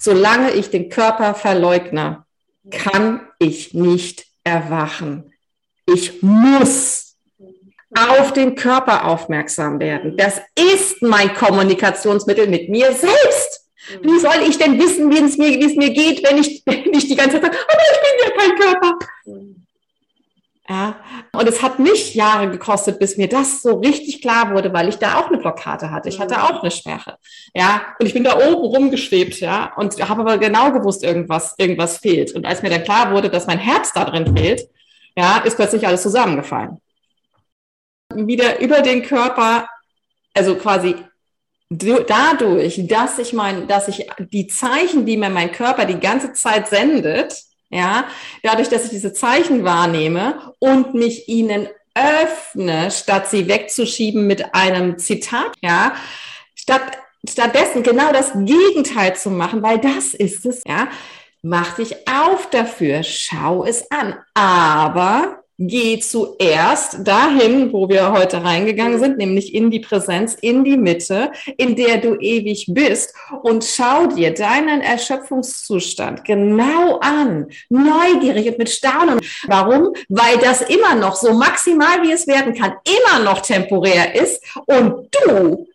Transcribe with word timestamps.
Solange 0.00 0.52
ich 0.52 0.70
den 0.70 0.88
Körper 0.88 1.34
verleugne, 1.34 2.24
kann 2.70 3.20
ich 3.38 3.74
nicht 3.74 4.24
erwachen. 4.44 5.34
Ich 5.86 6.22
muss 6.22 7.16
auf 7.94 8.32
den 8.32 8.54
Körper 8.54 9.04
aufmerksam 9.04 9.78
werden. 9.78 10.16
Das 10.16 10.40
ist 10.56 11.02
mein 11.02 11.34
Kommunikationsmittel 11.34 12.46
mit 12.46 12.70
mir 12.70 12.92
selbst. 12.92 13.68
Wie 14.02 14.18
soll 14.18 14.42
ich 14.48 14.56
denn 14.56 14.78
wissen, 14.78 15.10
wie 15.10 15.18
es 15.18 15.36
mir, 15.36 15.50
mir 15.76 15.90
geht, 15.90 16.26
wenn 16.26 16.38
ich, 16.38 16.62
wenn 16.66 16.94
ich 16.94 17.06
die 17.06 17.16
ganze 17.16 17.40
Zeit 17.40 17.52
sage, 17.52 17.58
aber 17.68 17.82
ich 17.92 18.00
bin 18.00 18.24
ja 18.24 18.30
kein 18.38 18.58
Körper. 18.58 18.98
Ja, 20.68 21.00
und 21.32 21.48
es 21.48 21.62
hat 21.62 21.80
mich 21.80 22.14
Jahre 22.14 22.48
gekostet, 22.48 23.00
bis 23.00 23.16
mir 23.16 23.28
das 23.28 23.60
so 23.60 23.78
richtig 23.78 24.20
klar 24.20 24.54
wurde, 24.54 24.72
weil 24.72 24.88
ich 24.88 24.96
da 24.96 25.18
auch 25.18 25.26
eine 25.26 25.38
Blockade 25.38 25.90
hatte. 25.90 26.08
Ich 26.08 26.20
hatte 26.20 26.36
mhm. 26.36 26.40
auch 26.42 26.62
eine 26.62 26.70
Sperre. 26.70 27.18
Ja, 27.54 27.82
und 27.98 28.06
ich 28.06 28.14
bin 28.14 28.22
da 28.22 28.36
oben 28.36 28.54
rumgeschwebt, 28.54 29.40
ja, 29.40 29.72
und 29.76 30.00
habe 30.08 30.20
aber 30.20 30.38
genau 30.38 30.70
gewusst, 30.70 31.02
irgendwas, 31.02 31.54
irgendwas 31.58 31.98
fehlt. 31.98 32.32
Und 32.36 32.46
als 32.46 32.62
mir 32.62 32.70
dann 32.70 32.84
klar 32.84 33.10
wurde, 33.12 33.30
dass 33.30 33.48
mein 33.48 33.58
Herz 33.58 33.92
da 33.92 34.04
drin 34.04 34.36
fehlt, 34.36 34.68
ja, 35.16 35.38
ist 35.38 35.56
plötzlich 35.56 35.86
alles 35.86 36.02
zusammengefallen. 36.02 36.80
Wieder 38.14 38.60
über 38.60 38.80
den 38.80 39.02
Körper, 39.02 39.68
also 40.34 40.54
quasi 40.54 40.94
dadurch, 41.70 42.86
dass 42.86 43.18
ich 43.18 43.32
mein, 43.32 43.68
dass 43.68 43.88
ich 43.88 44.08
die 44.18 44.46
Zeichen, 44.48 45.06
die 45.06 45.16
mir 45.16 45.30
mein 45.30 45.52
Körper 45.52 45.84
die 45.84 46.00
ganze 46.00 46.32
Zeit 46.32 46.68
sendet, 46.68 47.49
ja, 47.70 48.04
dadurch, 48.42 48.68
dass 48.68 48.84
ich 48.84 48.90
diese 48.90 49.12
Zeichen 49.12 49.64
wahrnehme 49.64 50.54
und 50.58 50.94
mich 50.94 51.28
ihnen 51.28 51.68
öffne, 51.94 52.90
statt 52.90 53.28
sie 53.28 53.48
wegzuschieben 53.48 54.26
mit 54.26 54.54
einem 54.54 54.98
Zitat, 54.98 55.52
ja, 55.60 55.94
statt, 56.54 56.98
stattdessen 57.28 57.82
genau 57.82 58.12
das 58.12 58.32
Gegenteil 58.34 59.16
zu 59.16 59.30
machen, 59.30 59.62
weil 59.62 59.78
das 59.78 60.14
ist 60.14 60.46
es, 60.46 60.62
ja, 60.66 60.88
mach 61.42 61.76
dich 61.76 62.08
auf 62.08 62.50
dafür, 62.50 63.02
schau 63.02 63.64
es 63.64 63.90
an, 63.90 64.18
aber 64.34 65.39
geh 65.62 66.00
zuerst 66.00 67.06
dahin, 67.06 67.70
wo 67.70 67.86
wir 67.90 68.12
heute 68.12 68.42
reingegangen 68.42 68.98
sind, 68.98 69.18
nämlich 69.18 69.54
in 69.54 69.70
die 69.70 69.80
Präsenz, 69.80 70.34
in 70.40 70.64
die 70.64 70.78
Mitte, 70.78 71.32
in 71.58 71.76
der 71.76 71.98
du 71.98 72.14
ewig 72.18 72.64
bist 72.68 73.14
und 73.42 73.62
schau 73.62 74.06
dir 74.06 74.32
deinen 74.32 74.80
Erschöpfungszustand 74.80 76.24
genau 76.24 76.98
an, 77.00 77.48
neugierig 77.68 78.48
und 78.48 78.58
mit 78.58 78.70
Staunen. 78.70 79.20
Warum? 79.48 79.94
Weil 80.08 80.38
das 80.38 80.62
immer 80.62 80.94
noch 80.94 81.14
so 81.14 81.34
maximal 81.34 82.02
wie 82.02 82.12
es 82.12 82.26
werden 82.26 82.54
kann, 82.54 82.72
immer 82.84 83.22
noch 83.22 83.42
temporär 83.42 84.14
ist 84.14 84.42
und 84.64 85.14
du 85.26 85.68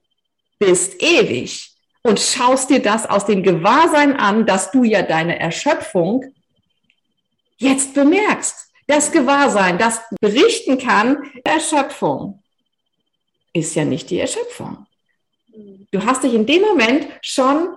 bist 0.58 1.00
ewig 1.04 1.70
und 2.02 2.20
schaust 2.20 2.72
dir 2.72 2.82
das 2.82 3.08
aus 3.08 3.28
dem 3.28 3.44
Gewahrsein 3.44 4.16
an, 4.16 4.48
dass 4.48 4.72
du 4.72 4.84
ja 4.84 5.04
deine 5.04 5.40
Erschöpfung 5.40 6.26
jetzt 7.58 7.94
bemerkst 7.94 8.65
das 8.88 9.12
Gewahrsein, 9.12 9.78
das 9.78 10.02
berichten 10.22 10.78
kann, 10.78 11.32
Erschöpfung 11.44 12.44
ist 13.56 13.76
ja 13.76 13.86
nicht 13.86 14.10
die 14.10 14.20
Erschöpfung. 14.20 14.86
Du 15.92 16.04
hast 16.04 16.24
dich 16.24 16.34
in 16.34 16.46
dem 16.46 16.62
Moment 16.62 17.08
schon 17.22 17.70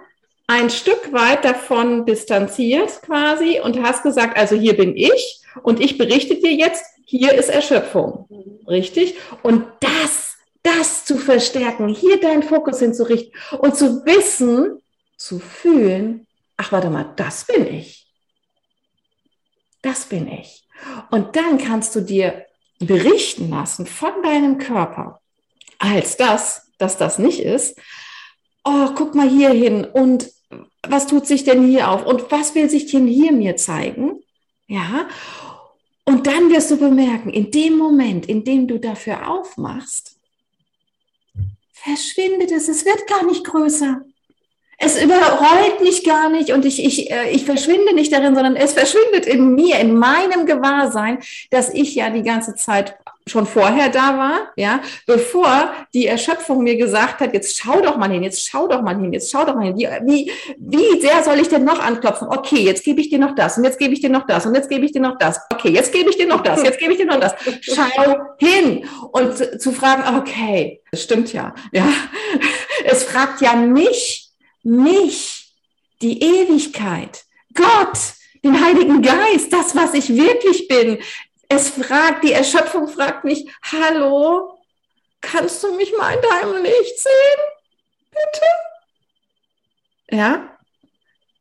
ein 0.49 0.71
Stück 0.71 1.13
weit 1.13 1.45
davon 1.45 2.05
distanziert 2.05 3.01
quasi 3.03 3.61
und 3.61 3.81
hast 3.83 4.03
gesagt, 4.03 4.37
also 4.37 4.57
hier 4.57 4.77
bin 4.77 4.97
ich 4.97 5.41
und 5.63 5.81
ich 5.81 5.97
berichte 5.97 6.35
dir 6.37 6.53
jetzt, 6.53 6.85
hier 7.05 7.33
ist 7.35 7.49
Erschöpfung. 7.49 8.27
Richtig? 8.67 9.17
Und 9.43 9.67
das, 9.81 10.37
das 10.63 11.05
zu 11.05 11.17
verstärken, 11.17 11.89
hier 11.89 12.19
deinen 12.19 12.43
Fokus 12.43 12.81
hinzurichten 12.81 13.33
und 13.59 13.77
zu 13.77 14.05
wissen, 14.05 14.83
zu 15.17 15.39
fühlen, 15.39 16.27
ach 16.57 16.73
warte 16.73 16.91
mal, 16.91 17.13
das 17.15 17.45
bin 17.45 17.67
ich. 17.67 18.07
Das 19.83 20.07
bin 20.07 20.27
ich. 20.27 20.68
Und 21.11 21.37
dann 21.37 21.59
kannst 21.59 21.95
du 21.95 22.01
dir 22.01 22.47
berichten 22.79 23.51
lassen 23.51 23.87
von 23.87 24.23
deinem 24.23 24.59
Körper, 24.59 25.21
als 25.79 26.17
das, 26.17 26.71
dass 26.79 26.97
das 26.97 27.19
nicht 27.19 27.41
ist. 27.41 27.79
Oh, 28.65 28.91
guck 28.95 29.15
mal 29.15 29.29
hier 29.29 29.51
hin 29.51 29.85
und 29.85 30.31
was 30.87 31.07
tut 31.07 31.27
sich 31.27 31.45
denn 31.45 31.67
hier 31.67 31.91
auf 31.91 32.07
und 32.07 32.31
was 32.31 32.55
will 32.55 32.71
sich 32.71 32.87
denn 32.87 33.07
hier 33.07 33.33
mir 33.33 33.57
zeigen? 33.57 34.21
Ja. 34.67 35.09
Und 36.05 36.27
dann 36.27 36.51
wirst 36.51 36.71
du 36.71 36.77
bemerken, 36.77 37.31
in 37.31 37.51
dem 37.51 37.77
Moment, 37.77 38.27
in 38.27 38.45
dem 38.45 38.67
du 38.67 38.79
dafür 38.79 39.29
aufmachst, 39.29 40.17
verschwindet 41.73 42.51
es, 42.51 42.69
es 42.69 42.85
wird 42.85 43.07
gar 43.07 43.25
nicht 43.27 43.45
größer 43.45 44.03
es 44.79 45.03
überrollt 45.03 45.81
mich 45.83 46.05
gar 46.05 46.31
nicht 46.31 46.53
und 46.53 46.65
ich, 46.65 46.85
ich, 46.85 47.11
äh, 47.11 47.31
ich 47.31 47.45
verschwinde 47.45 47.95
nicht 47.95 48.13
darin, 48.13 48.35
sondern 48.35 48.55
es 48.55 48.73
verschwindet 48.73 49.27
in 49.27 49.55
mir, 49.55 49.79
in 49.81 49.99
meinem 49.99 50.47
Gewahrsein, 50.47 51.19
dass 51.51 51.75
ich 51.75 51.97
ja 51.97 52.11
die 52.11 52.23
ganze 52.23 52.55
Zeit 52.55 52.97
schon 53.27 53.47
vorher 53.47 53.91
da 53.91 54.17
war, 54.17 54.53
ja, 54.57 54.81
bevor 55.07 55.73
die 55.93 56.07
Erschöpfung 56.07 56.63
mir 56.63 56.77
gesagt 56.77 57.21
hat, 57.21 57.35
jetzt 57.35 57.59
schau 57.59 57.81
doch 57.81 57.97
mal 57.97 58.11
hin, 58.11 58.23
jetzt 58.23 58.49
schau 58.49 58.69
doch 58.69 58.81
mal 58.81 58.97
hin, 58.97 59.13
jetzt 59.13 59.31
schau 59.31 59.45
doch 59.45 59.55
mal 59.55 59.67
hin, 59.67 59.77
wie, 59.77 59.89
wie, 60.07 60.31
wie 60.59 61.01
sehr 61.01 61.23
soll 61.23 61.39
ich 61.41 61.49
denn 61.49 61.65
noch 61.65 61.81
anklopfen? 61.81 62.29
Okay, 62.29 62.61
jetzt 62.61 62.85
gebe 62.85 63.01
ich 63.01 63.11
dir 63.11 63.19
noch 63.19 63.35
das 63.35 63.59
und 63.59 63.65
jetzt 63.65 63.79
gebe 63.79 63.93
ich 63.93 64.01
dir 64.01 64.11
noch 64.11 64.27
das 64.27 64.47
und 64.47 64.55
jetzt 64.55 64.71
gebe 64.71 64.85
ich 64.85 64.93
dir 64.93 65.03
noch 65.03 65.19
das. 65.19 65.41
Okay, 65.53 65.71
jetzt 65.71 65.93
gebe 65.93 66.09
ich 66.09 66.17
dir 66.17 66.27
noch 66.27 66.43
das, 66.43 66.63
jetzt 66.63 66.79
gebe 66.79 66.93
ich 66.93 66.99
dir 66.99 67.07
noch 67.07 67.21
das. 67.21 67.35
Schau 67.61 68.17
hin 68.39 68.87
und 69.13 69.37
zu, 69.37 69.59
zu 69.59 69.73
fragen, 69.73 70.17
okay, 70.17 70.81
das 70.91 71.03
stimmt 71.03 71.33
ja, 71.33 71.55
ja. 71.73 71.87
Es 72.85 73.05
fragt 73.05 73.41
ja 73.41 73.55
mich, 73.57 74.28
mich, 74.69 75.53
die 76.03 76.23
Ewigkeit, 76.23 77.25
Gott, 77.55 77.99
den 78.45 78.65
Heiligen 78.65 79.03
Geist, 79.03 79.53
das, 79.53 79.75
was 79.75 79.95
ich 79.95 80.09
wirklich 80.15 80.69
bin. 80.69 80.99
Es 81.49 81.71
fragt, 81.71 82.25
die 82.25 82.33
Erschöpfung 82.33 82.89
fragt 82.89 83.25
mich, 83.25 83.49
hallo, 83.63 84.59
kannst 85.21 85.63
du 85.63 85.75
mich 85.75 85.93
mal 85.97 86.15
in 86.15 86.21
deinem 86.23 86.63
Licht 86.63 86.99
sehen? 86.99 87.41
Bitte? 88.11 88.47
Ja? 90.11 90.55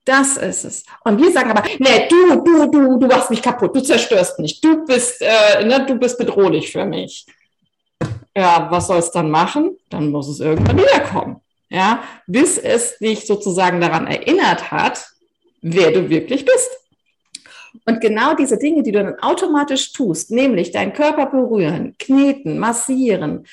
Das 0.06 0.38
ist 0.38 0.64
es. 0.64 0.86
Und 1.04 1.22
wir 1.22 1.32
sagen 1.34 1.52
aber, 1.52 1.64
nee, 1.80 2.08
du, 2.08 2.42
du, 2.42 2.72
du, 2.72 2.98
du 2.98 3.08
machst 3.08 3.30
mich 3.30 3.42
kaputt, 3.42 3.76
du 3.76 3.82
zerstörst 3.82 4.40
mich, 4.40 4.62
du 4.62 4.86
bist, 4.86 5.22
äh, 5.22 5.66
ne, 5.66 5.86
du 5.86 5.96
bist 5.96 6.18
bedrohlich 6.18 6.72
für 6.72 6.86
mich. 6.86 7.26
Ja, 8.36 8.72
was 8.72 8.88
soll 8.88 9.00
es 9.00 9.12
dann 9.12 9.30
machen? 9.30 9.78
Dann 9.90 10.10
muss 10.12 10.30
es 10.30 10.40
irgendwann 10.40 10.78
wiederkommen 10.78 11.42
ja, 11.70 12.04
bis 12.28 12.58
es 12.58 12.98
dich 12.98 13.26
sozusagen 13.26 13.82
daran 13.82 14.08
erinnert 14.08 14.72
hat, 14.72 15.06
wer 15.62 15.92
du 15.92 16.10
wirklich 16.10 16.46
bist. 16.46 16.70
Und 17.86 18.02
genau 18.02 18.34
diese 18.34 18.58
Dinge, 18.58 18.84
die 18.84 18.92
du 18.92 19.04
dann 19.04 19.20
automatisch 19.20 19.92
tust, 19.94 20.32
nämlich 20.32 20.72
deinen 20.72 20.94
Körper 20.94 21.28
berühren, 21.28 21.96
kneten, 22.00 22.58
massieren, 22.58 23.46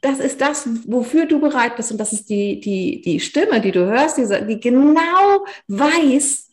das 0.00 0.18
ist 0.18 0.40
das, 0.40 0.68
wofür 0.86 1.26
du 1.26 1.40
bereit 1.40 1.76
bist. 1.76 1.92
Und 1.92 1.98
das 1.98 2.12
ist 2.12 2.28
die, 2.28 2.60
die, 2.60 3.00
die 3.02 3.20
Stimme, 3.20 3.60
die 3.60 3.70
du 3.70 3.86
hörst, 3.86 4.18
diese, 4.18 4.44
die 4.44 4.58
genau 4.58 5.44
weiß, 5.68 6.48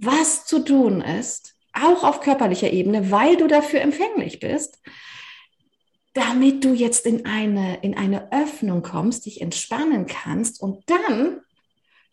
was 0.00 0.44
zu 0.44 0.58
tun 0.64 1.00
ist, 1.00 1.54
auch 1.72 2.02
auf 2.02 2.20
körperlicher 2.20 2.72
Ebene, 2.72 3.10
weil 3.12 3.36
du 3.36 3.46
dafür 3.46 3.80
empfänglich 3.80 4.40
bist 4.40 4.78
damit 6.18 6.64
du 6.64 6.74
jetzt 6.74 7.06
in 7.06 7.26
eine, 7.26 7.78
in 7.82 7.96
eine 7.96 8.32
Öffnung 8.32 8.82
kommst, 8.82 9.26
dich 9.26 9.40
entspannen 9.40 10.06
kannst 10.06 10.60
und 10.60 10.82
dann 10.86 11.40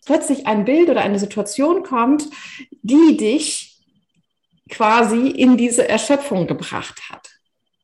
plötzlich 0.05 0.45
ein 0.45 0.63
Bild 0.63 0.89
oder 0.89 1.01
eine 1.01 1.17
Situation 1.17 1.81
kommt, 1.81 2.29
die 2.83 3.17
dich 3.17 3.81
quasi 4.69 5.29
in 5.29 5.57
diese 5.57 5.89
Erschöpfung 5.89 6.45
gebracht 6.45 7.09
hat. 7.09 7.31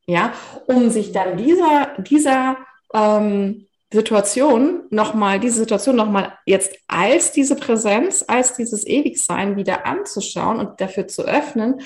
Ja, 0.05 0.33
um 0.67 0.91
sich 0.91 1.11
dann 1.11 1.37
dieser, 1.37 1.95
dieser 1.97 2.57
ähm, 2.93 3.67
Situation 3.91 4.83
nochmal, 4.91 5.39
diese 5.39 5.57
Situation 5.57 5.95
nochmal 5.95 6.37
jetzt 6.45 6.75
als 6.87 7.31
diese 7.31 7.55
Präsenz, 7.55 8.23
als 8.27 8.55
dieses 8.55 8.85
Ewigsein 8.85 9.55
wieder 9.55 9.87
anzuschauen 9.87 10.59
und 10.59 10.79
dafür 10.81 11.07
zu 11.07 11.23
öffnen 11.23 11.81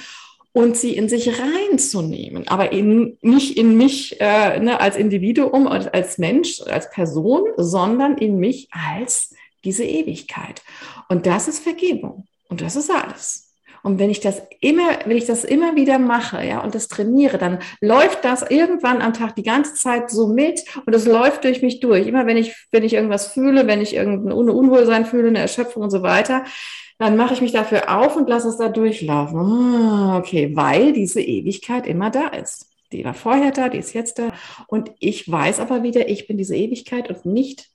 und 0.55 0.77
sie 0.77 0.95
in 0.95 1.09
sich 1.09 1.29
reinzunehmen, 1.37 2.47
aber 2.47 2.71
in, 2.71 3.17
nicht 3.21 3.57
in 3.57 3.75
mich 3.75 4.21
äh, 4.21 4.57
ne, 4.61 4.79
als 4.79 4.95
Individuum, 4.95 5.67
als 5.67 6.17
Mensch, 6.17 6.61
als 6.61 6.89
Person, 6.91 7.43
sondern 7.57 8.17
in 8.17 8.37
mich 8.37 8.69
als 8.71 9.35
diese 9.65 9.83
Ewigkeit. 9.83 10.61
Und 11.09 11.25
das 11.25 11.49
ist 11.49 11.59
Vergebung. 11.59 12.25
Und 12.47 12.61
das 12.61 12.77
ist 12.77 12.89
alles. 12.89 13.51
Und 13.83 13.99
wenn 13.99 14.09
ich 14.09 14.21
das 14.21 14.43
immer, 14.61 14.97
wenn 15.05 15.17
ich 15.17 15.25
das 15.25 15.43
immer 15.43 15.75
wieder 15.75 15.99
mache, 15.99 16.41
ja, 16.41 16.63
und 16.63 16.73
das 16.73 16.87
trainiere, 16.87 17.37
dann 17.37 17.59
läuft 17.81 18.23
das 18.23 18.49
irgendwann 18.49 19.01
am 19.01 19.11
Tag 19.11 19.35
die 19.35 19.43
ganze 19.43 19.73
Zeit 19.73 20.09
so 20.09 20.27
mit 20.27 20.61
und 20.85 20.95
es 20.95 21.05
läuft 21.05 21.43
durch 21.43 21.63
mich 21.63 21.81
durch. 21.81 22.07
Immer 22.07 22.27
wenn 22.27 22.37
ich, 22.37 22.55
wenn 22.71 22.83
ich 22.83 22.93
irgendwas 22.93 23.27
fühle, 23.27 23.67
wenn 23.67 23.81
ich 23.81 23.93
irgendein 23.93 24.31
Unwohlsein 24.31 25.05
fühle, 25.05 25.27
eine 25.27 25.39
Erschöpfung 25.39 25.83
und 25.83 25.91
so 25.91 26.01
weiter, 26.01 26.45
dann 26.97 27.17
mache 27.17 27.33
ich 27.33 27.41
mich 27.41 27.51
dafür 27.51 27.97
auf 27.97 28.15
und 28.15 28.29
lasse 28.29 28.47
es 28.47 28.57
da 28.57 28.69
durchlaufen. 28.69 29.37
Ah, 29.37 30.17
okay, 30.17 30.55
weil 30.55 30.93
diese 30.93 31.21
Ewigkeit 31.21 31.87
immer 31.87 32.09
da 32.09 32.27
ist. 32.27 32.67
Die 32.91 33.03
war 33.03 33.13
vorher 33.13 33.51
da, 33.51 33.67
die 33.69 33.79
ist 33.79 33.93
jetzt 33.93 34.19
da. 34.19 34.31
Und 34.67 34.91
ich 34.99 35.29
weiß 35.29 35.59
aber 35.59 35.83
wieder, 35.83 36.07
ich 36.07 36.27
bin 36.27 36.37
diese 36.37 36.55
Ewigkeit 36.55 37.09
und 37.09 37.25
nicht 37.25 37.67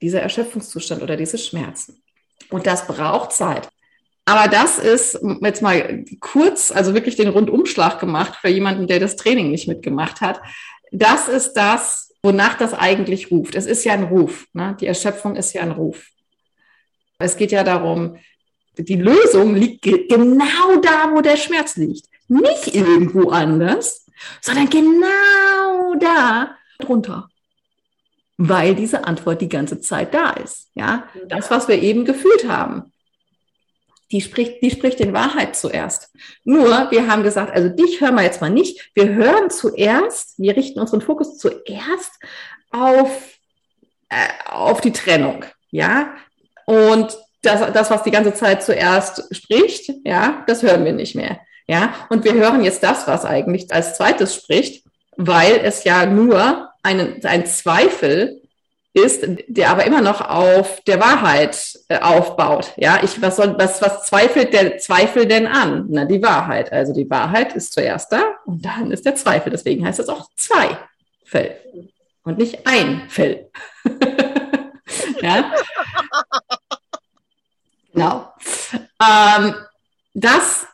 dieser 0.00 0.22
Erschöpfungszustand 0.22 1.02
oder 1.02 1.16
diese 1.16 1.38
Schmerzen. 1.38 2.02
Und 2.50 2.66
das 2.66 2.86
braucht 2.86 3.32
Zeit. 3.32 3.68
Aber 4.24 4.48
das 4.48 4.78
ist 4.78 5.18
jetzt 5.42 5.62
mal 5.62 6.04
kurz, 6.20 6.70
also 6.70 6.94
wirklich 6.94 7.16
den 7.16 7.28
Rundumschlag 7.28 7.98
gemacht 7.98 8.36
für 8.40 8.48
jemanden, 8.48 8.86
der 8.86 9.00
das 9.00 9.16
Training 9.16 9.50
nicht 9.50 9.66
mitgemacht 9.66 10.20
hat. 10.20 10.40
Das 10.92 11.28
ist 11.28 11.54
das, 11.54 12.14
wonach 12.22 12.56
das 12.58 12.74
eigentlich 12.74 13.30
ruft. 13.30 13.54
Es 13.54 13.66
ist 13.66 13.84
ja 13.84 13.94
ein 13.94 14.04
Ruf. 14.04 14.46
Ne? 14.52 14.76
Die 14.80 14.86
Erschöpfung 14.86 15.34
ist 15.34 15.54
ja 15.54 15.62
ein 15.62 15.72
Ruf. 15.72 16.06
Es 17.18 17.36
geht 17.36 17.50
ja 17.50 17.64
darum, 17.64 18.16
die 18.76 18.96
Lösung 18.96 19.56
liegt 19.56 19.82
genau 19.82 20.76
da, 20.80 21.10
wo 21.12 21.20
der 21.20 21.36
Schmerz 21.36 21.76
liegt. 21.76 22.06
Nicht 22.28 22.74
irgendwo 22.74 23.30
anders, 23.30 24.06
sondern 24.40 24.70
genau 24.70 25.94
da 25.98 26.56
drunter. 26.78 27.28
Weil 28.36 28.76
diese 28.76 29.04
Antwort 29.04 29.40
die 29.40 29.48
ganze 29.48 29.80
Zeit 29.80 30.14
da 30.14 30.30
ist. 30.30 30.70
Ja, 30.74 31.08
das, 31.26 31.50
was 31.50 31.66
wir 31.66 31.82
eben 31.82 32.04
gefühlt 32.04 32.46
haben. 32.46 32.92
Die 34.12 34.20
spricht, 34.20 34.62
die 34.62 34.70
spricht 34.70 35.00
in 35.00 35.12
Wahrheit 35.12 35.56
zuerst. 35.56 36.14
Nur, 36.44 36.90
wir 36.90 37.08
haben 37.08 37.24
gesagt, 37.24 37.52
also 37.52 37.68
dich 37.68 38.00
hören 38.00 38.14
wir 38.14 38.22
jetzt 38.22 38.40
mal 38.40 38.48
nicht. 38.48 38.90
Wir 38.94 39.08
hören 39.08 39.50
zuerst, 39.50 40.38
wir 40.38 40.56
richten 40.56 40.78
unseren 40.78 41.00
Fokus 41.00 41.36
zuerst 41.36 42.12
auf, 42.70 43.38
äh, 44.08 44.28
auf 44.46 44.80
die 44.80 44.92
Trennung. 44.92 45.44
Ja, 45.70 46.14
und 46.68 47.16
das, 47.40 47.72
das, 47.72 47.90
was 47.90 48.02
die 48.02 48.10
ganze 48.10 48.34
Zeit 48.34 48.62
zuerst 48.62 49.34
spricht, 49.34 49.90
ja, 50.04 50.44
das 50.46 50.62
hören 50.62 50.84
wir 50.84 50.92
nicht 50.92 51.14
mehr. 51.14 51.40
Ja, 51.66 51.94
und 52.10 52.24
wir 52.24 52.34
hören 52.34 52.62
jetzt 52.62 52.82
das, 52.82 53.06
was 53.06 53.24
eigentlich 53.24 53.72
als 53.72 53.96
zweites 53.96 54.34
spricht, 54.34 54.84
weil 55.16 55.60
es 55.62 55.84
ja 55.84 56.04
nur 56.04 56.68
einen, 56.82 57.24
ein 57.24 57.46
Zweifel 57.46 58.42
ist, 58.92 59.24
der 59.46 59.70
aber 59.70 59.86
immer 59.86 60.02
noch 60.02 60.20
auf 60.20 60.82
der 60.82 61.00
Wahrheit 61.00 61.78
äh, 61.88 62.00
aufbaut. 62.00 62.74
Ja, 62.76 63.00
ich, 63.02 63.22
was 63.22 63.36
soll, 63.36 63.54
was, 63.58 63.80
was 63.80 64.02
zweifelt 64.02 64.52
der 64.52 64.76
Zweifel 64.76 65.24
denn 65.24 65.46
an? 65.46 65.86
Na, 65.88 66.04
die 66.04 66.22
Wahrheit. 66.22 66.70
Also 66.70 66.92
die 66.92 67.08
Wahrheit 67.08 67.56
ist 67.56 67.72
zuerst 67.72 68.12
da 68.12 68.20
und 68.44 68.62
dann 68.62 68.90
ist 68.90 69.06
der 69.06 69.14
Zweifel. 69.14 69.50
Deswegen 69.50 69.86
heißt 69.86 70.00
es 70.00 70.10
auch 70.10 70.28
Zweifel 70.36 71.56
und 72.24 72.36
nicht 72.36 72.66
ein 72.66 73.08
Fell. 73.08 73.50
ja. 75.22 75.50
Genau. 77.92 78.32
Ähm, 79.00 79.54
das, 80.14 80.66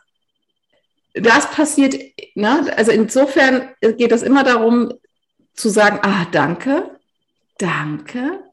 das 1.13 1.51
passiert, 1.51 1.95
ne? 2.35 2.73
also 2.75 2.91
insofern 2.91 3.69
geht 3.81 4.11
es 4.11 4.23
immer 4.23 4.43
darum 4.43 4.93
zu 5.53 5.69
sagen, 5.69 5.99
ah, 6.01 6.25
danke, 6.31 6.99
danke. 7.57 8.43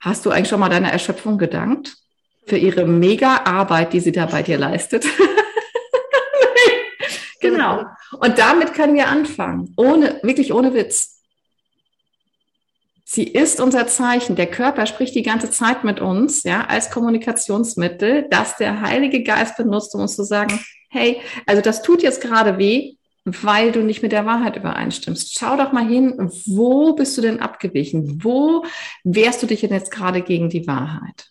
Hast 0.00 0.24
du 0.24 0.30
eigentlich 0.30 0.48
schon 0.48 0.60
mal 0.60 0.68
deiner 0.68 0.92
Erschöpfung 0.92 1.38
gedankt? 1.38 1.96
Für 2.46 2.56
ihre 2.56 2.86
mega 2.86 3.42
Arbeit, 3.44 3.92
die 3.92 4.00
sie 4.00 4.12
da 4.12 4.26
bei 4.26 4.42
dir 4.42 4.58
leistet? 4.58 5.04
genau. 7.40 7.84
Und 8.18 8.38
damit 8.38 8.72
können 8.72 8.94
wir 8.94 9.08
anfangen. 9.08 9.74
Ohne, 9.76 10.20
wirklich 10.22 10.54
ohne 10.54 10.72
Witz. 10.72 11.19
Sie 13.12 13.24
ist 13.24 13.60
unser 13.60 13.88
Zeichen. 13.88 14.36
Der 14.36 14.46
Körper 14.46 14.86
spricht 14.86 15.16
die 15.16 15.24
ganze 15.24 15.50
Zeit 15.50 15.82
mit 15.82 15.98
uns, 15.98 16.44
ja, 16.44 16.66
als 16.66 16.92
Kommunikationsmittel, 16.92 18.28
das 18.30 18.56
der 18.56 18.82
Heilige 18.82 19.24
Geist 19.24 19.56
benutzt, 19.56 19.92
um 19.96 20.02
uns 20.02 20.14
zu 20.14 20.22
sagen, 20.22 20.60
hey, 20.90 21.20
also 21.44 21.60
das 21.60 21.82
tut 21.82 22.04
jetzt 22.04 22.20
gerade 22.20 22.56
weh, 22.56 22.94
weil 23.24 23.72
du 23.72 23.82
nicht 23.82 24.04
mit 24.04 24.12
der 24.12 24.26
Wahrheit 24.26 24.54
übereinstimmst. 24.54 25.36
Schau 25.36 25.56
doch 25.56 25.72
mal 25.72 25.88
hin, 25.88 26.14
wo 26.46 26.92
bist 26.92 27.18
du 27.18 27.22
denn 27.22 27.40
abgewichen? 27.40 28.22
Wo 28.22 28.64
wehrst 29.02 29.42
du 29.42 29.48
dich 29.48 29.62
denn 29.62 29.72
jetzt 29.72 29.90
gerade 29.90 30.22
gegen 30.22 30.48
die 30.48 30.68
Wahrheit? 30.68 31.30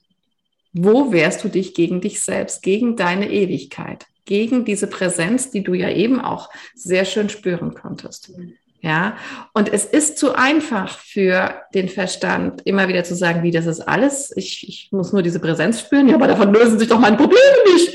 Wo 0.74 1.14
wehrst 1.14 1.46
du 1.46 1.48
dich 1.48 1.76
gegen 1.76 2.02
dich 2.02 2.20
selbst, 2.20 2.62
gegen 2.62 2.98
deine 2.98 3.32
Ewigkeit, 3.32 4.06
gegen 4.26 4.66
diese 4.66 4.88
Präsenz, 4.88 5.50
die 5.50 5.64
du 5.64 5.74
ja 5.74 5.90
eben 5.90 6.20
auch 6.20 6.50
sehr 6.76 7.06
schön 7.06 7.30
spüren 7.30 7.74
konntest? 7.74 8.34
Ja, 8.82 9.18
und 9.54 9.72
es 9.74 9.84
ist 9.84 10.18
zu 10.18 10.36
einfach 10.36 10.98
für 11.00 11.64
den 11.74 11.90
Verstand, 11.90 12.62
immer 12.64 12.88
wieder 12.88 13.04
zu 13.04 13.14
sagen, 13.14 13.44
wie 13.44 13.52
das 13.52 13.66
ist 13.66 13.82
alles. 13.82 14.32
Ich, 14.38 14.66
ich 14.68 14.90
muss 14.92 15.12
nur 15.12 15.22
diese 15.22 15.42
Präsenz 15.42 15.82
spüren. 15.82 16.08
Ja, 16.08 16.16
aber 16.16 16.28
davon 16.28 16.54
lösen 16.54 16.80
sich 16.80 16.88
doch 16.88 17.00
meine 17.00 17.18
Probleme 17.18 17.74
nicht. 17.74 17.94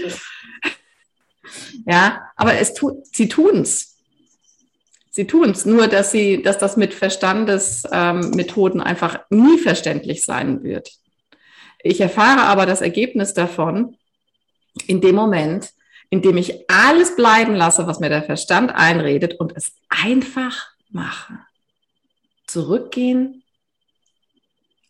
Ja, 1.87 2.23
aber 2.37 2.55
es 2.59 2.75
tut, 2.75 3.07
sie 3.15 3.29
tun's. 3.29 3.97
Sie 5.11 5.27
tun's. 5.27 5.65
Nur, 5.65 5.87
dass 5.87 6.11
sie, 6.11 6.43
dass 6.43 6.59
das 6.59 6.77
mit 6.77 6.93
Verstandesmethoden 6.93 8.81
ähm, 8.81 8.87
einfach 8.87 9.21
nie 9.31 9.59
verständlich 9.59 10.25
sein 10.25 10.63
wird. 10.63 10.91
Ich 11.83 12.01
erfahre 12.01 12.43
aber 12.43 12.67
das 12.67 12.81
Ergebnis 12.81 13.33
davon 13.33 13.97
in 14.87 15.01
dem 15.01 15.15
Moment, 15.15 15.71
in 16.11 16.21
dem 16.21 16.37
ich 16.37 16.69
alles 16.69 17.17
bleiben 17.17 17.55
lasse, 17.55 17.87
was 17.87 18.01
mir 18.01 18.09
der 18.09 18.23
Verstand 18.23 18.75
einredet 18.75 19.35
und 19.35 19.57
es 19.57 19.73
einfach 19.89 20.74
mache. 20.95 21.39
Zurückgehen 22.47 23.43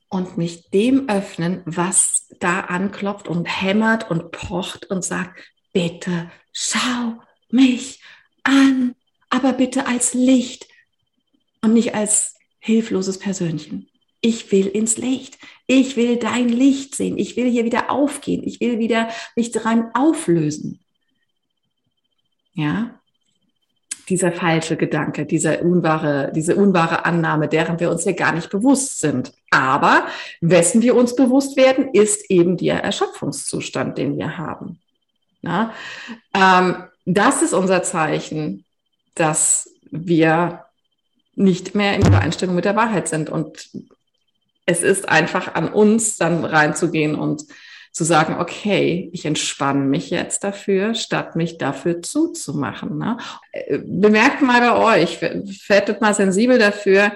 und 0.09 0.37
mich 0.37 0.71
dem 0.71 1.09
öffnen, 1.09 1.62
was 1.65 2.29
da 2.41 2.61
anklopft 2.61 3.27
und 3.29 3.47
hämmert 3.47 4.11
und 4.11 4.31
pocht 4.31 4.87
und 4.87 5.05
sagt, 5.05 5.41
bitte 5.73 6.31
schau 6.53 7.21
mich 7.51 8.01
an, 8.43 8.95
aber 9.29 9.53
bitte 9.53 9.87
als 9.87 10.15
Licht 10.15 10.69
und 11.62 11.73
nicht 11.75 11.95
als 11.95 12.37
hilfloses 12.61 13.19
Persönchen. 13.19 13.91
Ich 14.21 14.50
will 14.53 14.67
ins 14.67 14.97
Licht. 14.97 15.39
Ich 15.67 15.97
will 15.97 16.17
dein 16.17 16.49
Licht 16.49 16.95
sehen. 16.95 17.19
Ich 17.19 17.37
will 17.37 17.50
hier 17.50 17.65
wieder 17.65 17.91
aufgehen. 17.91 18.43
Ich 18.43 18.61
will 18.61 18.79
wieder 18.79 19.11
mich 19.37 19.50
dran 19.50 19.91
auflösen. 19.93 20.81
Ja, 22.55 23.00
dieser 24.09 24.33
falsche 24.33 24.77
Gedanke, 24.77 25.27
dieser 25.27 25.62
unwahre, 25.62 26.33
diese 26.35 26.56
unwahre 26.56 27.05
Annahme, 27.05 27.49
deren 27.49 27.81
wir 27.81 27.91
uns 27.91 28.05
ja 28.05 28.12
gar 28.12 28.33
nicht 28.33 28.51
bewusst 28.51 29.01
sind. 29.01 29.33
Aber 29.51 30.06
wessen 30.41 30.83
wir 30.83 30.95
uns 30.97 31.17
bewusst 31.17 31.56
werden, 31.56 31.89
ist 31.93 32.31
eben 32.31 32.56
der 32.56 32.83
Erschöpfungszustand, 32.83 33.99
den 33.99 34.19
wir 34.19 34.37
haben. 34.37 34.81
Na? 35.43 35.73
Ähm, 36.33 36.85
das 37.05 37.43
ist 37.43 37.52
unser 37.52 37.83
Zeichen, 37.83 38.64
dass 39.14 39.71
wir 39.90 40.64
nicht 41.35 41.75
mehr 41.75 41.95
in 41.95 42.07
Übereinstimmung 42.07 42.57
mit 42.57 42.64
der 42.64 42.76
Wahrheit 42.76 43.09
sind. 43.09 43.31
Und 43.31 43.71
es 44.67 44.83
ist 44.83 45.09
einfach 45.09 45.55
an 45.55 45.73
uns, 45.73 46.17
dann 46.17 46.45
reinzugehen 46.45 47.14
und 47.14 47.45
zu 47.95 48.03
sagen, 48.03 48.37
okay, 48.41 49.09
ich 49.13 49.25
entspanne 49.25 49.85
mich 49.85 50.11
jetzt 50.11 50.43
dafür, 50.43 50.95
statt 50.95 51.37
mich 51.37 51.59
dafür 51.59 52.03
zuzumachen. 52.03 52.99
Ne? 52.99 53.17
Äh, 53.53 53.79
bemerkt 53.79 54.43
mal 54.43 54.61
bei 54.61 55.01
euch, 55.01 55.23
werdet 55.23 56.01
mal 56.01 56.13
sensibel 56.13 56.59
dafür, 56.59 57.13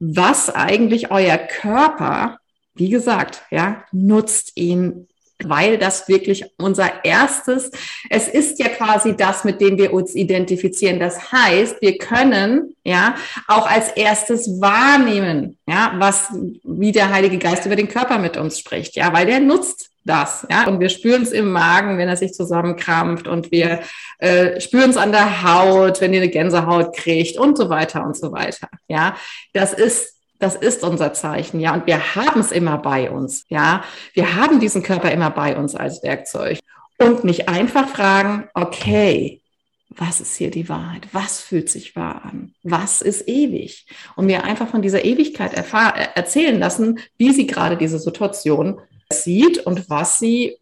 was 0.00 0.48
eigentlich 0.48 1.10
euer 1.10 1.36
Körper, 1.36 2.38
wie 2.74 2.88
gesagt, 2.88 3.42
ja, 3.50 3.84
nutzt 3.92 4.56
ihn 4.56 5.06
weil 5.44 5.76
das 5.76 6.08
wirklich 6.08 6.44
unser 6.56 7.04
erstes, 7.04 7.72
es 8.08 8.28
ist 8.28 8.60
ja 8.60 8.68
quasi 8.68 9.16
das, 9.16 9.42
mit 9.42 9.60
dem 9.60 9.76
wir 9.76 9.92
uns 9.92 10.14
identifizieren. 10.14 11.00
Das 11.00 11.32
heißt, 11.32 11.82
wir 11.82 11.98
können 11.98 12.76
ja 12.84 13.16
auch 13.48 13.68
als 13.68 13.88
erstes 13.88 14.60
wahrnehmen, 14.60 15.58
ja, 15.66 15.94
was, 15.98 16.28
wie 16.62 16.92
der 16.92 17.10
Heilige 17.10 17.38
Geist 17.38 17.66
über 17.66 17.74
den 17.74 17.88
Körper 17.88 18.18
mit 18.18 18.36
uns 18.36 18.60
spricht, 18.60 18.94
ja, 18.94 19.12
weil 19.12 19.26
der 19.26 19.40
nutzt 19.40 19.91
das, 20.04 20.46
ja. 20.50 20.66
Und 20.66 20.80
wir 20.80 20.88
spüren 20.88 21.22
es 21.22 21.32
im 21.32 21.50
Magen, 21.50 21.98
wenn 21.98 22.08
er 22.08 22.16
sich 22.16 22.34
zusammenkrampft 22.34 23.28
und 23.28 23.52
wir 23.52 23.80
äh, 24.18 24.60
spüren 24.60 24.90
es 24.90 24.96
an 24.96 25.12
der 25.12 25.42
Haut, 25.42 26.00
wenn 26.00 26.12
ihr 26.12 26.22
eine 26.22 26.30
Gänsehaut 26.30 26.96
kriegt 26.96 27.38
und 27.38 27.56
so 27.56 27.68
weiter 27.68 28.04
und 28.04 28.16
so 28.16 28.32
weiter. 28.32 28.68
Ja, 28.88 29.16
das 29.52 29.72
ist 29.72 30.18
das 30.38 30.56
ist 30.56 30.82
unser 30.82 31.12
Zeichen, 31.12 31.60
ja. 31.60 31.72
Und 31.72 31.86
wir 31.86 32.16
haben 32.16 32.40
es 32.40 32.50
immer 32.50 32.76
bei 32.78 33.10
uns, 33.10 33.44
ja. 33.48 33.84
Wir 34.12 34.34
haben 34.34 34.58
diesen 34.58 34.82
Körper 34.82 35.12
immer 35.12 35.30
bei 35.30 35.56
uns 35.56 35.76
als 35.76 36.02
Werkzeug. 36.02 36.58
Und 36.98 37.22
nicht 37.22 37.48
einfach 37.48 37.88
fragen, 37.88 38.48
okay, 38.54 39.42
was 39.88 40.20
ist 40.20 40.36
hier 40.36 40.50
die 40.50 40.68
Wahrheit? 40.68 41.06
Was 41.12 41.40
fühlt 41.40 41.68
sich 41.68 41.94
wahr 41.96 42.22
an? 42.24 42.54
Was 42.62 43.02
ist 43.02 43.28
ewig? 43.28 43.86
Und 44.16 44.26
mir 44.26 44.44
einfach 44.44 44.68
von 44.68 44.82
dieser 44.82 45.04
Ewigkeit 45.04 45.52
erzählen 45.54 46.58
lassen, 46.58 46.98
wie 47.18 47.32
sie 47.32 47.46
gerade 47.46 47.76
diese 47.76 47.98
Situation 47.98 48.80
sieht 49.12 49.58
und 49.58 49.88
was 49.90 50.18
sie, 50.18 50.56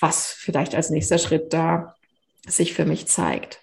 was 0.00 0.30
vielleicht 0.32 0.74
als 0.74 0.90
nächster 0.90 1.18
Schritt 1.18 1.52
da 1.52 1.94
sich 2.46 2.72
für 2.74 2.84
mich 2.84 3.06
zeigt. 3.06 3.60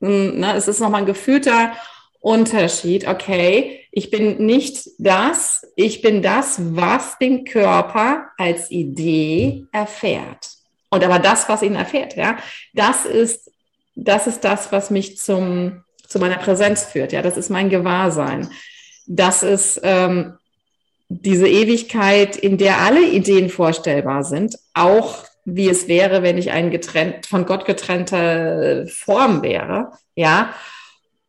Hm, 0.00 0.34
na, 0.36 0.56
es 0.56 0.68
ist 0.68 0.80
nochmal 0.80 1.02
ein 1.02 1.06
gefühlter 1.06 1.72
Unterschied. 2.20 3.06
Okay, 3.06 3.86
ich 3.90 4.10
bin 4.10 4.44
nicht 4.44 4.88
das, 4.98 5.66
ich 5.76 6.02
bin 6.02 6.22
das, 6.22 6.56
was 6.76 7.18
den 7.18 7.44
Körper 7.44 8.28
als 8.38 8.70
Idee 8.70 9.66
erfährt. 9.72 10.50
Und 10.90 11.04
aber 11.04 11.18
das, 11.18 11.48
was 11.48 11.62
ihn 11.62 11.74
erfährt, 11.74 12.16
ja, 12.16 12.36
das 12.74 13.06
ist, 13.06 13.50
das 13.94 14.26
ist 14.26 14.40
das, 14.44 14.72
was 14.72 14.90
mich 14.90 15.18
zum, 15.18 15.84
zu 16.06 16.18
meiner 16.18 16.38
Präsenz 16.38 16.84
führt. 16.84 17.12
Ja, 17.12 17.22
das 17.22 17.36
ist 17.36 17.50
mein 17.50 17.70
Gewahrsein. 17.70 18.50
Das 19.06 19.42
ist 19.42 19.80
ähm, 19.82 20.38
diese 21.20 21.48
Ewigkeit, 21.48 22.36
in 22.36 22.58
der 22.58 22.78
alle 22.78 23.06
Ideen 23.06 23.50
vorstellbar 23.50 24.24
sind, 24.24 24.58
auch 24.74 25.24
wie 25.44 25.68
es 25.68 25.88
wäre, 25.88 26.22
wenn 26.22 26.38
ich 26.38 26.52
ein 26.52 26.70
getrennt, 26.70 27.26
von 27.26 27.46
Gott 27.46 27.64
getrennte 27.64 28.86
Form 28.88 29.42
wäre, 29.42 29.92
ja. 30.14 30.54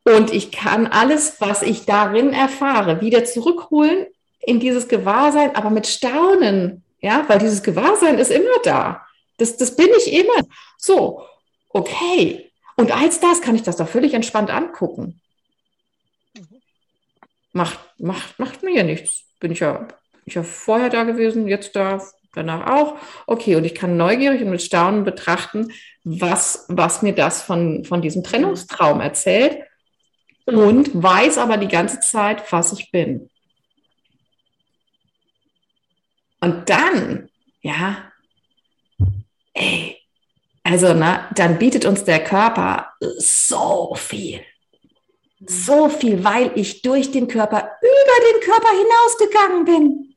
Und 0.05 0.33
ich 0.33 0.51
kann 0.51 0.87
alles, 0.87 1.39
was 1.39 1.61
ich 1.61 1.85
darin 1.85 2.33
erfahre, 2.33 3.01
wieder 3.01 3.23
zurückholen 3.23 4.07
in 4.41 4.59
dieses 4.59 4.87
Gewahrsein, 4.87 5.55
aber 5.55 5.69
mit 5.69 5.87
Staunen, 5.87 6.83
ja, 6.99 7.23
weil 7.27 7.39
dieses 7.39 7.63
Gewahrsein 7.63 8.17
ist 8.17 8.31
immer 8.31 8.59
da. 8.63 9.05
Das, 9.37 9.57
das 9.57 9.75
bin 9.75 9.89
ich 9.97 10.13
immer. 10.13 10.47
So, 10.77 11.23
okay. 11.69 12.51
Und 12.75 12.91
als 12.91 13.19
das 13.19 13.41
kann 13.41 13.55
ich 13.55 13.63
das 13.63 13.77
doch 13.77 13.87
völlig 13.87 14.13
entspannt 14.13 14.49
angucken. 14.49 15.21
Macht, 17.53 17.79
macht, 17.97 18.39
macht 18.39 18.63
mir 18.63 18.73
ja 18.75 18.83
nichts. 18.83 19.23
Bin 19.43 19.51
ich 19.51 19.59
ja, 19.59 19.89
ich 20.23 20.35
ja 20.35 20.43
vorher 20.43 20.89
da 20.89 21.03
gewesen, 21.03 21.49
jetzt 21.49 21.75
da, 21.75 22.01
danach 22.33 22.65
auch. 22.65 22.95
Okay, 23.27 23.57
und 23.57 23.65
ich 23.65 23.75
kann 23.75 23.97
neugierig 23.97 24.41
und 24.41 24.51
mit 24.51 24.61
Staunen 24.61 25.03
betrachten, 25.03 25.73
was, 26.05 26.63
was 26.69 27.01
mir 27.01 27.13
das 27.13 27.41
von, 27.41 27.83
von 27.83 28.01
diesem 28.01 28.23
Trennungstraum 28.23 29.01
erzählt 29.01 29.57
und 30.45 30.91
weiß 30.93 31.39
aber 31.39 31.57
die 31.57 31.67
ganze 31.67 31.99
Zeit, 31.99 32.49
was 32.53 32.71
ich 32.71 32.89
bin. 32.89 33.29
Und 36.39 36.69
dann, 36.69 37.29
ja, 37.59 38.13
ey, 39.55 39.97
also, 40.63 40.93
na, 40.93 41.29
dann 41.35 41.59
bietet 41.59 41.83
uns 41.83 42.05
der 42.05 42.23
Körper 42.23 42.93
so 43.17 43.93
viel. 43.95 44.39
So 45.47 45.89
viel, 45.89 46.23
weil 46.23 46.51
ich 46.55 46.81
durch 46.81 47.11
den 47.11 47.27
Körper 47.27 47.71
über 47.81 48.31
den 48.31 48.41
Körper 48.41 48.69
hinausgegangen 48.69 49.65
bin. 49.65 50.15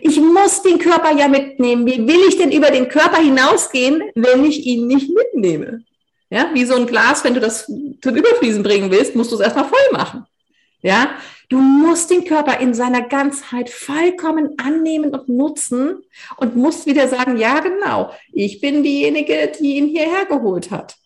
Ich 0.00 0.20
muss 0.20 0.62
den 0.62 0.78
Körper 0.78 1.12
ja 1.16 1.28
mitnehmen. 1.28 1.86
Wie 1.86 2.06
will 2.06 2.20
ich 2.28 2.36
denn 2.36 2.52
über 2.52 2.70
den 2.70 2.88
Körper 2.88 3.18
hinausgehen, 3.18 4.02
wenn 4.14 4.44
ich 4.44 4.66
ihn 4.66 4.86
nicht 4.86 5.10
mitnehme? 5.14 5.84
Ja, 6.28 6.50
wie 6.52 6.64
so 6.64 6.74
ein 6.74 6.86
Glas, 6.86 7.24
wenn 7.24 7.34
du 7.34 7.40
das 7.40 7.66
zum 7.66 8.14
Überfließen 8.16 8.62
bringen 8.62 8.90
willst, 8.90 9.16
musst 9.16 9.32
du 9.32 9.36
es 9.36 9.40
erstmal 9.40 9.68
voll 9.68 9.92
machen. 9.92 10.26
Ja, 10.82 11.10
du 11.48 11.58
musst 11.58 12.10
den 12.10 12.24
Körper 12.24 12.60
in 12.60 12.72
seiner 12.72 13.02
Ganzheit 13.02 13.68
vollkommen 13.68 14.56
annehmen 14.58 15.14
und 15.14 15.28
nutzen 15.28 16.02
und 16.36 16.56
musst 16.56 16.86
wieder 16.86 17.08
sagen, 17.08 17.36
ja, 17.36 17.60
genau, 17.60 18.12
ich 18.32 18.60
bin 18.60 18.82
diejenige, 18.82 19.52
die 19.58 19.76
ihn 19.76 19.88
hierher 19.88 20.24
geholt 20.24 20.70
hat. 20.70 20.96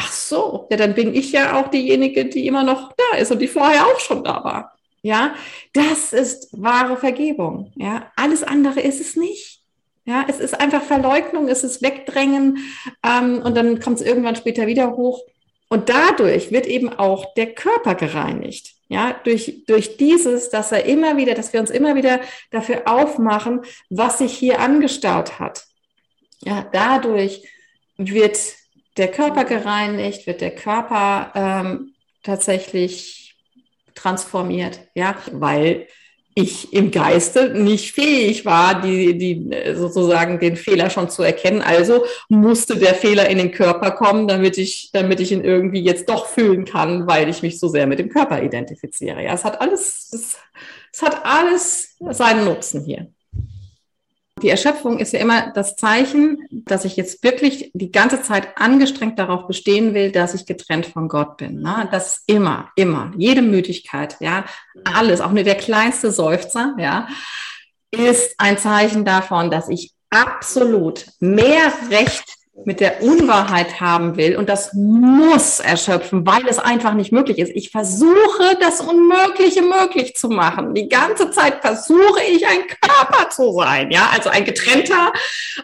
Ach 0.00 0.12
so, 0.12 0.68
ja, 0.70 0.76
dann 0.76 0.94
bin 0.94 1.12
ich 1.12 1.32
ja 1.32 1.60
auch 1.60 1.72
diejenige, 1.72 2.26
die 2.26 2.46
immer 2.46 2.62
noch 2.62 2.92
da 2.92 3.18
ist 3.18 3.32
und 3.32 3.40
die 3.40 3.48
vorher 3.48 3.84
auch 3.84 3.98
schon 3.98 4.22
da 4.22 4.44
war. 4.44 4.78
Ja, 5.02 5.34
das 5.72 6.12
ist 6.12 6.50
wahre 6.52 6.96
Vergebung. 6.96 7.72
Ja, 7.74 8.12
alles 8.14 8.44
andere 8.44 8.78
ist 8.78 9.00
es 9.00 9.16
nicht. 9.16 9.60
Ja, 10.04 10.24
es 10.28 10.38
ist 10.38 10.60
einfach 10.60 10.82
Verleugnung, 10.82 11.48
es 11.48 11.64
ist 11.64 11.82
Wegdrängen 11.82 12.58
ähm, 13.04 13.42
und 13.42 13.56
dann 13.56 13.80
kommt 13.80 13.98
es 13.98 14.06
irgendwann 14.06 14.36
später 14.36 14.68
wieder 14.68 14.92
hoch. 14.92 15.20
Und 15.68 15.88
dadurch 15.88 16.52
wird 16.52 16.68
eben 16.68 16.90
auch 16.90 17.34
der 17.34 17.52
Körper 17.54 17.96
gereinigt. 17.96 18.74
Ja, 18.88 19.16
durch, 19.24 19.64
durch 19.66 19.96
dieses, 19.96 20.48
dass 20.50 20.70
er 20.70 20.84
immer 20.84 21.16
wieder, 21.16 21.34
dass 21.34 21.52
wir 21.52 21.58
uns 21.58 21.70
immer 21.70 21.96
wieder 21.96 22.20
dafür 22.52 22.82
aufmachen, 22.86 23.62
was 23.90 24.18
sich 24.18 24.32
hier 24.32 24.60
angestaut 24.60 25.40
hat. 25.40 25.64
Ja, 26.44 26.64
dadurch 26.72 27.42
wird 27.96 28.38
der 28.98 29.08
Körper 29.08 29.44
gereinigt, 29.44 30.26
wird 30.26 30.40
der 30.40 30.54
Körper 30.54 31.32
ähm, 31.34 31.94
tatsächlich 32.22 33.36
transformiert, 33.94 34.80
ja, 34.94 35.16
weil 35.32 35.86
ich 36.34 36.72
im 36.72 36.92
Geiste 36.92 37.48
nicht 37.48 37.92
fähig 37.92 38.44
war, 38.44 38.80
die, 38.80 39.18
die 39.18 39.74
sozusagen 39.74 40.38
den 40.38 40.56
Fehler 40.56 40.88
schon 40.88 41.10
zu 41.10 41.24
erkennen. 41.24 41.62
Also 41.62 42.04
musste 42.28 42.76
der 42.76 42.94
Fehler 42.94 43.28
in 43.28 43.38
den 43.38 43.50
Körper 43.50 43.90
kommen, 43.90 44.28
damit 44.28 44.56
ich, 44.56 44.90
damit 44.92 45.18
ich 45.18 45.32
ihn 45.32 45.42
irgendwie 45.42 45.82
jetzt 45.82 46.08
doch 46.08 46.26
fühlen 46.26 46.64
kann, 46.64 47.08
weil 47.08 47.28
ich 47.28 47.42
mich 47.42 47.58
so 47.58 47.66
sehr 47.66 47.88
mit 47.88 47.98
dem 47.98 48.08
Körper 48.08 48.40
identifiziere. 48.40 49.24
Ja, 49.24 49.34
es 49.34 49.44
hat 49.44 49.60
alles, 49.60 50.10
es, 50.12 50.38
es 50.92 51.02
hat 51.02 51.24
alles 51.24 51.96
seinen 52.10 52.44
Nutzen 52.44 52.84
hier. 52.84 53.08
Die 54.42 54.48
Erschöpfung 54.48 54.98
ist 54.98 55.12
ja 55.12 55.20
immer 55.20 55.52
das 55.52 55.76
Zeichen, 55.76 56.46
dass 56.50 56.84
ich 56.84 56.96
jetzt 56.96 57.22
wirklich 57.24 57.70
die 57.74 57.90
ganze 57.90 58.22
Zeit 58.22 58.56
angestrengt 58.56 59.18
darauf 59.18 59.46
bestehen 59.46 59.94
will, 59.94 60.12
dass 60.12 60.34
ich 60.34 60.46
getrennt 60.46 60.86
von 60.86 61.08
Gott 61.08 61.36
bin. 61.38 61.60
Ne? 61.60 61.88
Das 61.90 62.22
immer, 62.26 62.70
immer, 62.76 63.12
jede 63.16 63.42
Müdigkeit, 63.42 64.16
ja, 64.20 64.44
alles, 64.84 65.20
auch 65.20 65.32
nur 65.32 65.44
der 65.44 65.56
kleinste 65.56 66.12
Seufzer, 66.12 66.74
ja, 66.78 67.08
ist 67.90 68.34
ein 68.38 68.58
Zeichen 68.58 69.04
davon, 69.04 69.50
dass 69.50 69.68
ich 69.68 69.92
absolut 70.10 71.06
mehr 71.20 71.72
Recht 71.90 72.37
mit 72.64 72.80
der 72.80 73.02
Unwahrheit 73.02 73.80
haben 73.80 74.16
will 74.16 74.36
und 74.36 74.48
das 74.48 74.72
muss 74.74 75.60
erschöpfen, 75.60 76.26
weil 76.26 76.46
es 76.48 76.58
einfach 76.58 76.94
nicht 76.94 77.12
möglich 77.12 77.38
ist. 77.38 77.52
Ich 77.54 77.70
versuche, 77.70 78.56
das 78.60 78.80
Unmögliche 78.80 79.62
möglich 79.62 80.14
zu 80.14 80.28
machen. 80.28 80.74
Die 80.74 80.88
ganze 80.88 81.30
Zeit 81.30 81.60
versuche 81.60 82.22
ich, 82.30 82.46
ein 82.46 82.66
Körper 82.80 83.30
zu 83.30 83.52
sein, 83.54 83.90
ja, 83.90 84.10
also 84.12 84.30
ein 84.30 84.44
getrennter, 84.44 85.12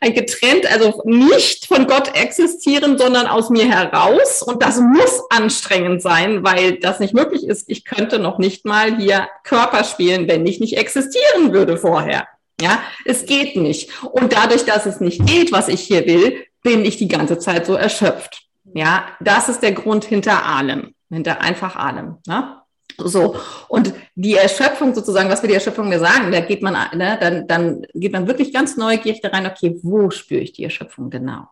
ein 0.00 0.14
getrennt, 0.14 0.70
also 0.70 1.02
nicht 1.04 1.66
von 1.66 1.86
Gott 1.86 2.16
existieren, 2.16 2.96
sondern 2.98 3.26
aus 3.26 3.50
mir 3.50 3.66
heraus. 3.66 4.42
Und 4.42 4.62
das 4.62 4.80
muss 4.80 5.22
anstrengend 5.30 6.02
sein, 6.02 6.44
weil 6.44 6.78
das 6.78 7.00
nicht 7.00 7.14
möglich 7.14 7.46
ist. 7.46 7.68
Ich 7.68 7.84
könnte 7.84 8.18
noch 8.18 8.38
nicht 8.38 8.64
mal 8.64 8.96
hier 8.96 9.28
Körper 9.42 9.84
spielen, 9.84 10.28
wenn 10.28 10.46
ich 10.46 10.60
nicht 10.60 10.76
existieren 10.76 11.52
würde 11.52 11.76
vorher. 11.76 12.26
Ja, 12.60 12.80
es 13.04 13.26
geht 13.26 13.56
nicht. 13.56 13.90
Und 14.02 14.32
dadurch, 14.32 14.64
dass 14.64 14.86
es 14.86 15.00
nicht 15.00 15.26
geht, 15.26 15.50
was 15.50 15.68
ich 15.68 15.80
hier 15.80 16.06
will, 16.06 16.44
bin 16.64 16.85
ich 16.85 16.97
die 16.97 17.06
ganze 17.06 17.38
Zeit 17.38 17.66
so 17.66 17.75
erschöpft. 17.75 18.49
Ja, 18.75 19.06
das 19.21 19.49
ist 19.49 19.62
der 19.62 19.73
Grund 19.73 20.04
hinter 20.04 20.44
allem, 20.44 20.94
hinter 21.09 21.40
einfach 21.40 21.76
allem. 21.76 22.16
Ne? 22.26 22.56
So, 22.97 23.37
und 23.68 23.92
die 24.14 24.35
Erschöpfung 24.35 24.94
sozusagen, 24.94 25.28
was 25.28 25.42
wir 25.42 25.49
die 25.49 25.54
Erschöpfung 25.54 25.88
mir 25.88 25.99
sagen, 25.99 26.33
da 26.33 26.40
geht 26.40 26.62
man, 26.62 26.75
ne, 26.97 27.18
dann, 27.21 27.47
dann 27.47 27.87
geht 27.94 28.12
man 28.12 28.26
wirklich 28.26 28.52
ganz 28.52 28.76
neugierig 28.76 29.21
da 29.21 29.28
rein, 29.28 29.47
okay, 29.47 29.78
wo 29.83 30.11
spüre 30.11 30.40
ich 30.40 30.52
die 30.52 30.64
Erschöpfung 30.64 31.11
genau? 31.11 31.49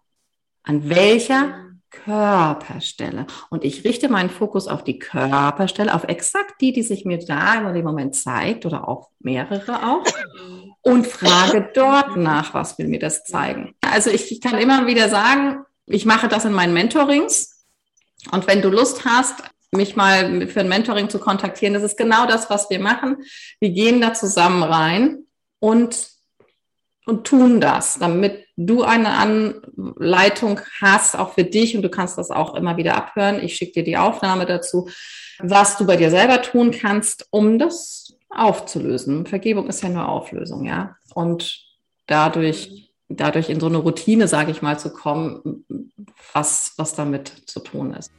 An 0.63 0.89
welcher 0.89 1.72
Körperstelle? 1.93 3.27
Und 3.51 3.65
ich 3.65 3.85
richte 3.85 4.09
meinen 4.09 4.31
Fokus 4.31 4.67
auf 4.67 4.83
die 4.83 4.99
Körperstelle, 4.99 5.95
auf 5.95 6.05
exakt 6.05 6.61
die, 6.61 6.73
die 6.73 6.83
sich 6.83 7.05
mir 7.05 7.19
da 7.19 7.55
in 7.69 7.75
dem 7.75 7.85
Moment 7.85 8.17
zeigt 8.17 8.67
oder 8.67 8.89
auch 8.89 9.11
mehrere 9.21 9.89
auch 9.89 10.05
und 10.81 11.07
frage 11.07 11.71
dort 11.75 12.17
nach, 12.17 12.55
was 12.55 12.79
will 12.79 12.89
mir 12.89 12.99
das 12.99 13.25
zeigen. 13.25 13.75
Also 13.81 14.11
ich, 14.11 14.33
ich 14.33 14.41
kann 14.41 14.59
immer 14.59 14.87
wieder 14.87 15.09
sagen, 15.09 15.65
ich 15.87 16.07
mache 16.07 16.29
das 16.29 16.45
in 16.45 16.53
meinen 16.53 16.75
Mentorings. 16.75 17.65
Und 18.31 18.47
wenn 18.47 18.63
du 18.63 18.69
Lust 18.69 19.05
hast, 19.05 19.43
mich 19.73 19.97
mal 19.97 20.47
für 20.49 20.61
ein 20.61 20.69
Mentoring 20.69 21.09
zu 21.09 21.19
kontaktieren, 21.19 21.75
das 21.75 21.83
ist 21.83 21.97
genau 21.97 22.27
das, 22.27 22.51
was 22.51 22.69
wir 22.71 22.79
machen. 22.79 23.19
Wir 23.59 23.71
gehen 23.71 24.01
da 24.01 24.13
zusammen 24.13 24.63
rein 24.63 25.25
und, 25.61 26.11
und 27.07 27.27
tun 27.27 27.61
das, 27.61 27.99
damit 27.99 28.47
du 28.57 28.83
eine 28.83 29.11
Anleitung 29.11 30.61
hast, 30.81 31.17
auch 31.19 31.35
für 31.35 31.45
dich, 31.45 31.75
und 31.75 31.83
du 31.83 31.89
kannst 31.89 32.19
das 32.19 32.31
auch 32.31 32.55
immer 32.55 32.77
wieder 32.77 32.97
abhören. 32.97 33.43
Ich 33.43 33.57
schicke 33.57 33.73
dir 33.73 33.85
die 33.85 33.97
Aufnahme 33.97 34.47
dazu, 34.47 34.89
was 35.39 35.77
du 35.77 35.87
bei 35.87 35.97
dir 35.97 36.11
selber 36.11 36.43
tun 36.43 36.71
kannst, 36.71 37.27
um 37.31 37.59
das 37.59 38.15
aufzulösen. 38.31 39.27
Vergebung 39.27 39.67
ist 39.69 39.83
ja 39.83 39.89
nur 39.89 40.09
Auflösung, 40.09 40.65
ja. 40.65 40.97
Und 41.15 41.61
dadurch, 42.07 42.93
dadurch 43.09 43.51
in 43.51 43.61
so 43.61 43.67
eine 43.67 43.79
Routine, 43.79 44.29
sage 44.29 44.53
ich 44.53 44.63
mal, 44.63 44.79
zu 44.79 44.93
kommen, 44.93 45.65
was, 46.33 46.75
was 46.77 46.95
damit 46.95 47.29
zu 47.47 47.61
tun 47.61 47.95
ist. 47.95 48.11